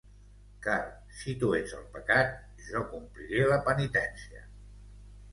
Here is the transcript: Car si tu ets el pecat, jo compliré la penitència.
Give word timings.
Car 0.67 0.85
si 1.17 1.33
tu 1.41 1.49
ets 1.57 1.73
el 1.79 1.83
pecat, 1.97 2.33
jo 2.69 2.81
compliré 2.93 3.43
la 3.51 3.59
penitència. 3.69 4.41